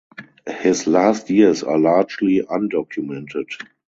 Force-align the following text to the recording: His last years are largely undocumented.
His 0.49 0.87
last 0.87 1.29
years 1.29 1.61
are 1.61 1.77
largely 1.77 2.39
undocumented. 2.41 3.45